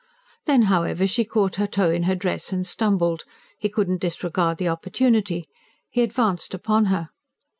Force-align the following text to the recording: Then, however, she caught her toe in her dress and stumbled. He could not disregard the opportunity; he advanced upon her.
Then, 0.47 0.63
however, 0.63 1.05
she 1.05 1.23
caught 1.25 1.57
her 1.57 1.67
toe 1.67 1.91
in 1.91 2.01
her 2.09 2.15
dress 2.15 2.51
and 2.51 2.65
stumbled. 2.65 3.23
He 3.59 3.69
could 3.69 3.87
not 3.87 3.99
disregard 3.99 4.57
the 4.57 4.67
opportunity; 4.67 5.47
he 5.91 6.01
advanced 6.01 6.55
upon 6.55 6.85
her. 6.85 7.09